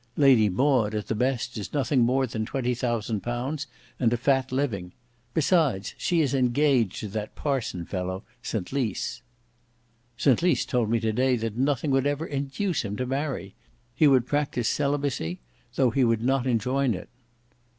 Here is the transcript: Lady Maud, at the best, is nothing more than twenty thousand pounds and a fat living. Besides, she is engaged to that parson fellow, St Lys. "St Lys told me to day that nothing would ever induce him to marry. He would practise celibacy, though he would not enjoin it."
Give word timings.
Lady 0.17 0.49
Maud, 0.49 0.95
at 0.95 1.05
the 1.09 1.13
best, 1.13 1.59
is 1.59 1.73
nothing 1.75 2.01
more 2.01 2.25
than 2.25 2.43
twenty 2.43 2.73
thousand 2.73 3.21
pounds 3.21 3.67
and 3.99 4.11
a 4.11 4.17
fat 4.17 4.51
living. 4.51 4.93
Besides, 5.35 5.93
she 5.95 6.21
is 6.21 6.33
engaged 6.33 7.01
to 7.01 7.07
that 7.09 7.35
parson 7.35 7.85
fellow, 7.85 8.23
St 8.41 8.73
Lys. 8.73 9.21
"St 10.17 10.41
Lys 10.41 10.65
told 10.65 10.89
me 10.89 10.99
to 10.99 11.13
day 11.13 11.35
that 11.35 11.55
nothing 11.55 11.91
would 11.91 12.07
ever 12.07 12.25
induce 12.25 12.81
him 12.81 12.95
to 12.95 13.05
marry. 13.05 13.53
He 13.93 14.07
would 14.07 14.25
practise 14.25 14.67
celibacy, 14.67 15.39
though 15.75 15.91
he 15.91 16.03
would 16.03 16.23
not 16.23 16.47
enjoin 16.47 16.95
it." 16.95 17.07